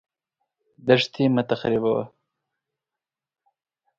[0.87, 2.03] دښتې مه تخریبوه.